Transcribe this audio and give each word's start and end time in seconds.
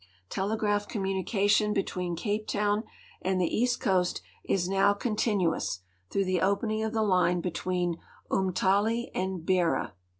Telegraph 0.29 0.87
communication 0.87 1.75
between 1.75 2.15
Cape 2.15 2.47
Town 2.47 2.85
and 3.21 3.39
the 3.39 3.55
East 3.55 3.79
Coast 3.79 4.23
is 4.43 4.67
now 4.67 4.95
continu 4.95 5.55
ous, 5.55 5.81
through 6.09 6.25
tlie 6.25 6.41
opening 6.41 6.81
of 6.83 6.91
the 6.91 7.03
line 7.03 7.39
lietween 7.39 7.97
Unitali 8.31 9.11
and 9.13 9.45
Beira. 9.45 9.93